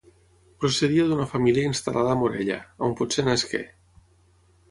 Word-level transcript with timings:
Procedia 0.63 1.03
d'una 1.09 1.27
família 1.33 1.67
instal·lada 1.71 2.15
a 2.15 2.17
Morella, 2.21 2.57
on 2.87 2.97
potser 3.01 3.27
nasqué. 3.27 3.61